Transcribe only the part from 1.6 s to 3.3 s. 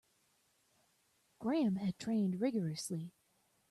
had trained rigourously.